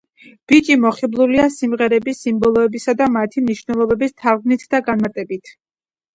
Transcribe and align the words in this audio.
ბიჭი 0.51 0.77
მოხიბლულია 0.85 1.45
სიმღერების, 1.55 2.21
სიმბოლოების 2.27 2.89
და 3.03 3.09
მათი 3.19 3.45
მნიშვნელობების 3.45 4.19
თარგმნით 4.25 4.67
და 4.75 4.83
განმარტებით. 4.91 5.55